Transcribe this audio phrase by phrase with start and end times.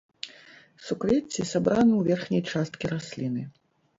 [0.85, 3.43] Суквецці сабраны ў верхняй часткі расліны.